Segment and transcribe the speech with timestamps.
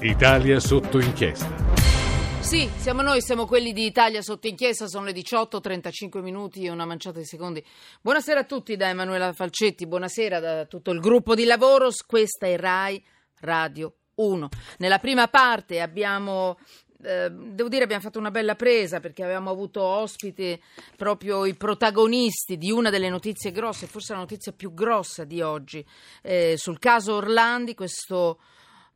[0.00, 1.52] Italia sotto inchiesta.
[2.38, 6.70] Sì, siamo noi, siamo quelli di Italia sotto inchiesta, sono le 18, 35 minuti e
[6.70, 7.64] una manciata di secondi.
[8.00, 12.56] Buonasera a tutti da Emanuela Falcetti, buonasera da tutto il gruppo di lavoro, questa è
[12.56, 13.04] RAI
[13.40, 14.48] Radio 1.
[14.78, 16.56] Nella prima parte abbiamo
[17.02, 20.60] eh, devo dire abbiamo fatto una bella presa perché avevamo avuto ospiti
[20.96, 25.84] proprio i protagonisti di una delle notizie grosse, forse la notizia più grossa di oggi,
[26.22, 28.38] eh, sul caso Orlandi, questo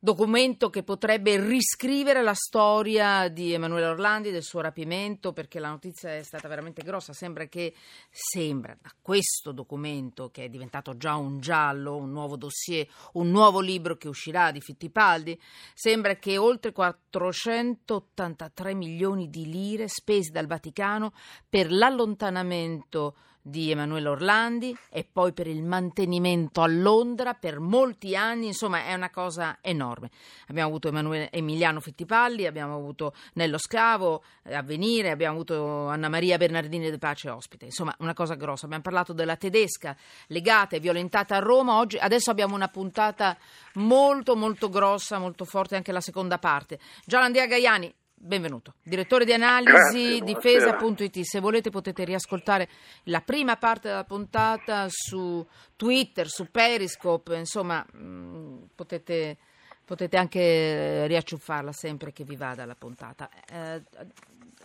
[0.03, 6.13] documento che potrebbe riscrivere la storia di Emanuele Orlandi, del suo rapimento, perché la notizia
[6.13, 7.13] è stata veramente grossa.
[7.13, 7.73] Sembra che,
[8.09, 13.61] sembra da questo documento, che è diventato già un giallo, un nuovo dossier, un nuovo
[13.61, 15.39] libro che uscirà di Fittipaldi,
[15.73, 21.13] sembra che oltre 483 milioni di lire spesi dal Vaticano
[21.47, 23.15] per l'allontanamento
[23.45, 28.93] di Emanuele Orlandi e poi per il mantenimento a Londra per molti anni, insomma è
[28.93, 30.09] una cosa enorme.
[30.47, 36.07] Abbiamo avuto Emanuele, Emiliano Fittipaldi, abbiamo avuto Nello Scavo eh, a venire, abbiamo avuto Anna
[36.07, 38.65] Maria Bernardini De Pace ospite, insomma una cosa grossa.
[38.65, 39.95] Abbiamo parlato della tedesca
[40.27, 43.37] legata e violentata a Roma, oggi, adesso abbiamo una puntata
[43.73, 46.79] molto molto grossa, molto forte anche la seconda parte.
[47.05, 47.93] Gianandrea Gaiani,
[48.25, 51.19] Benvenuto, direttore di analisi difesa.it.
[51.23, 52.69] Se volete potete riascoltare
[53.03, 59.37] la prima parte della puntata su Twitter, su Periscope, insomma mm, potete,
[59.83, 63.29] potete anche riacciuffarla sempre che vi vada la puntata.
[63.45, 63.83] Eh,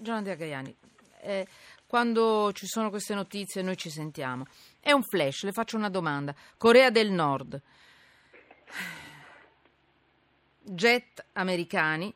[0.06, 0.76] Andrea Gaiani,
[1.22, 1.44] eh,
[1.84, 4.46] quando ci sono queste notizie noi ci sentiamo.
[4.78, 6.32] È un flash, le faccio una domanda.
[6.56, 7.60] Corea del Nord,
[10.62, 12.14] jet americani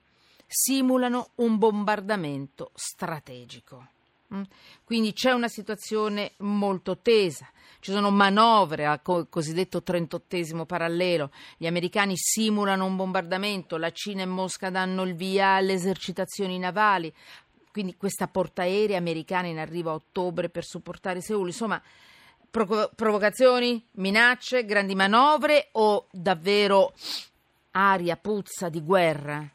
[0.52, 3.88] simulano un bombardamento strategico.
[4.34, 4.42] Mm?
[4.84, 7.50] Quindi c'è una situazione molto tesa,
[7.80, 14.26] ci sono manovre al cosiddetto 38 parallelo, gli americani simulano un bombardamento, la Cina e
[14.26, 17.12] Mosca danno il via alle esercitazioni navali,
[17.72, 21.82] quindi questa portaerei americana in arrivo a ottobre per supportare Seul, insomma
[22.50, 26.92] provocazioni, minacce, grandi manovre o davvero
[27.70, 29.50] aria puzza di guerra?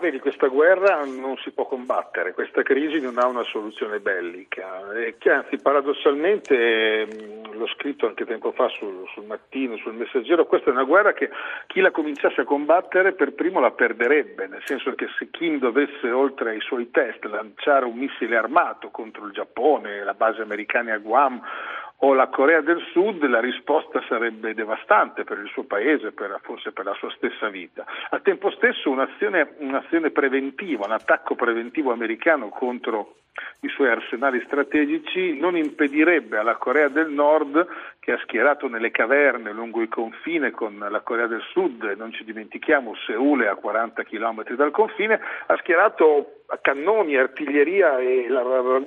[0.00, 5.16] Vedi, questa guerra non si può combattere, questa crisi non ha una soluzione bellica, e
[5.18, 7.06] che anzi paradossalmente,
[7.52, 11.28] l'ho scritto anche tempo fa sul, sul, mattino, sul messaggero, questa è una guerra che
[11.66, 16.10] chi la cominciasse a combattere per primo la perderebbe, nel senso che se Kim dovesse
[16.10, 20.98] oltre ai suoi test lanciare un missile armato contro il Giappone, la base americana a
[20.98, 21.42] Guam
[22.00, 26.72] o la Corea del Sud, la risposta sarebbe devastante per il suo paese, per, forse
[26.72, 27.84] per la sua stessa vita.
[28.10, 33.16] Al tempo stesso un'azione, un'azione preventiva, un attacco preventivo americano contro
[33.60, 37.66] i suoi arsenali strategici non impedirebbe alla Corea del Nord,
[37.98, 42.12] che ha schierato nelle caverne lungo il confine con la Corea del Sud, e non
[42.12, 48.26] ci dimentichiamo, Seul è a 40 km dal confine, ha schierato cannoni, artiglieria e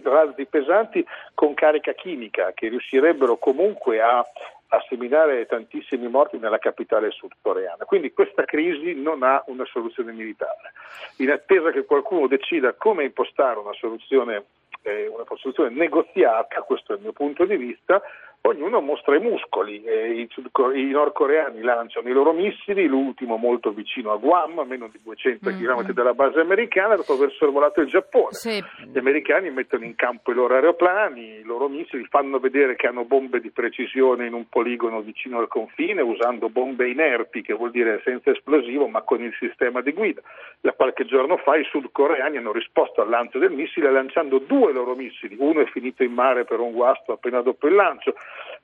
[0.03, 4.25] razzi pesanti con carica chimica che riuscirebbero comunque a
[4.74, 7.85] a seminare tantissimi morti nella capitale sudcoreana.
[7.85, 10.74] Quindi questa crisi non ha una soluzione militare.
[11.18, 14.45] In attesa che qualcuno decida come impostare una soluzione,
[14.81, 18.01] eh, una soluzione negoziata, questo è il mio punto di vista,
[18.46, 20.30] ognuno mostra i muscoli, eh, i,
[20.76, 25.50] i, nordcoreani lanciano i loro missili, l'ultimo molto vicino a Guam, a meno di 200
[25.50, 25.64] mm-hmm.
[25.64, 28.34] km dalla base americana, dopo aver sorvolato il Giappone.
[28.34, 28.62] Sì.
[28.92, 33.06] Gli americani mettono in campo i loro aeroplani, i loro missili, fanno vedere che hanno
[33.06, 38.02] bombe di precisione in un poligono vicino al confine, usando bombe inerti, che vuol dire
[38.04, 40.22] senza esplosivo, ma con il sistema di guida.
[40.60, 44.96] Da qualche giorno fa i sudcoreani hanno risposto al lancio del missile lanciando due loro
[44.96, 48.16] missili, uno è finito in mare per un guasto appena dopo il lancio,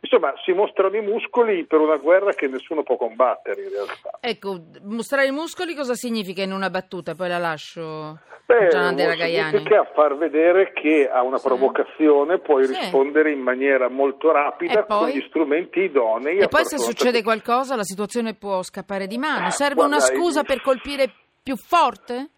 [0.01, 4.17] Insomma, si mostrano i muscoli per una guerra che nessuno può combattere in realtà.
[4.21, 7.15] Ecco, mostrare i muscoli cosa significa in una battuta?
[7.15, 9.49] Poi la lascio Beh, a Gianandrea Gaiani.
[9.49, 11.47] Significa far vedere che a una sì.
[11.47, 12.73] provocazione puoi sì.
[12.73, 16.37] rispondere in maniera molto rapida con gli strumenti idonei.
[16.37, 19.51] E poi se succede qualcosa la situazione può scappare di mano.
[19.51, 21.11] Serve Guarda, una scusa per colpire
[21.43, 22.29] più forte?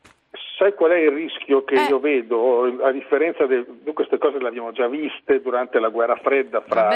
[0.62, 1.88] Sai qual è il rischio che eh.
[1.90, 2.84] io vedo?
[2.84, 6.92] A differenza di queste cose le abbiamo già viste durante la guerra fredda fra,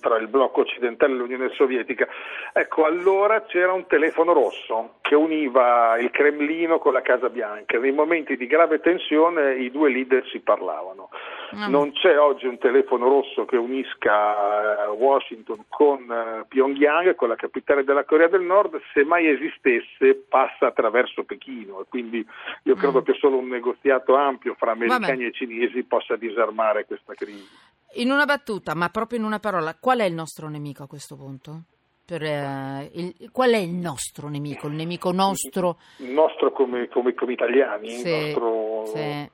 [0.00, 2.06] fra, il blocco occidentale e l'Unione Sovietica.
[2.52, 7.78] Ecco, allora c'era un telefono rosso che univa il Cremlino con la Casa Bianca.
[7.78, 11.08] Nei momenti di grave tensione i due leader si parlavano.
[11.54, 11.70] Mm.
[11.70, 17.36] Non c'è oggi un telefono rosso che unisca eh, Washington con eh, Pyongyang, con la
[17.36, 22.26] capitale della Corea del Nord, se mai esistesse passa attraverso Pechino e quindi
[22.64, 23.04] io credo mm.
[23.04, 25.24] che solo un negoziato ampio fra americani Vabbè.
[25.24, 27.46] e cinesi possa disarmare questa crisi.
[27.94, 31.16] In una battuta, ma proprio in una parola, qual è il nostro nemico a questo
[31.16, 31.62] punto?
[32.06, 34.68] per, eh, il- qual è il nostro nemico?
[34.68, 35.78] Il nemico nostro?
[35.96, 39.30] Il nostro come, come- come italiani, il Sì, nostro- sì.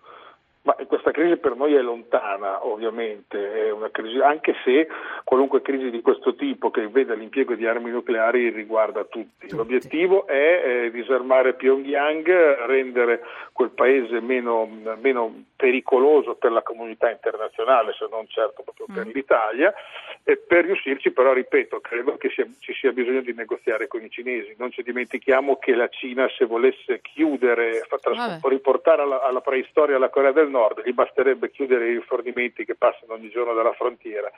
[0.64, 4.87] Ma questa crisi per noi è lontana, ovviamente, è una crisi, anche se
[5.25, 9.49] qualunque crisi di questo tipo che veda l'impiego di armi nucleari riguarda tutti.
[9.49, 9.56] Tutti.
[9.56, 13.23] L'obiettivo è eh, disarmare Pyongyang, rendere
[13.53, 14.69] quel paese meno,
[15.00, 19.11] meno pericoloso per la comunità internazionale, se non certo proprio per Mm.
[19.12, 19.75] l'Italia.
[20.24, 24.10] E per riuscirci, però, ripeto, credo che sia- ci sia bisogno di negoziare con i
[24.10, 24.54] cinesi.
[24.56, 30.10] Non ci dimentichiamo che la Cina, se volesse chiudere, tras- riportare alla, alla preistoria la
[30.10, 34.30] Corea del Nord, gli basterebbe chiudere i rifornimenti che passano ogni giorno dalla frontiera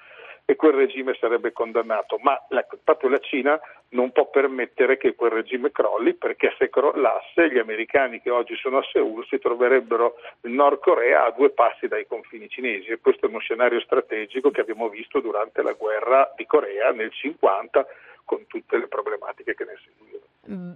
[0.46, 2.18] e quel regime sarebbe condannato.
[2.22, 3.58] Ma la- proprio la Cina
[3.90, 8.78] non può permettere che quel regime crolli perché se crollasse gli americani che oggi sono
[8.78, 13.26] a Seul si troverebbero il Nord Corea a due passi dai confini cinesi e questo
[13.26, 17.86] è uno scenario strategico che abbiamo visto durante la guerra di Corea nel 50
[18.24, 20.22] con tutte le problematiche che ne seguirono.
[20.50, 20.72] Mm,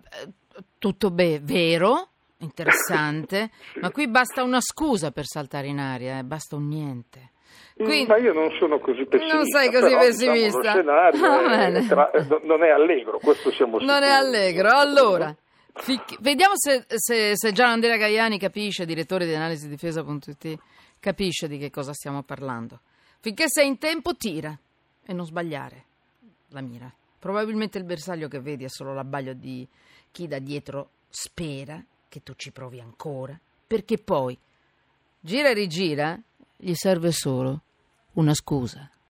[0.79, 3.51] Tutto be- vero, interessante,
[3.81, 7.31] ma qui basta una scusa per saltare in aria, eh, basta un niente.
[7.75, 9.37] Quindi- Ma io non sono così pessimista.
[9.37, 10.59] Non sei così però, pessimista.
[10.59, 14.11] Diciamo, scenario è- tra- eh, non è allegro, questo siamo Non è sicuri.
[14.11, 14.69] allegro.
[14.71, 15.37] Allora,
[15.75, 20.59] fic- vediamo se, se, se Gian Andrea Gaiani capisce, direttore di analisi difesa.it,
[20.99, 22.81] capisce di che cosa stiamo parlando.
[23.21, 24.57] Finché sei in tempo, tira
[25.07, 25.85] e non sbagliare
[26.49, 26.93] la mira.
[27.19, 29.67] Probabilmente il bersaglio che vedi è solo l'abbaglio di
[30.11, 34.37] chi da dietro spera che tu ci provi ancora, perché poi
[35.21, 36.19] gira e rigira
[36.61, 37.63] gli serve solo
[38.15, 38.91] una scusa.